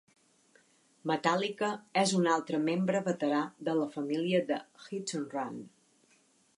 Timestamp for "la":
3.83-3.87